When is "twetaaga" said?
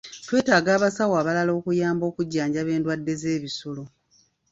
0.25-0.69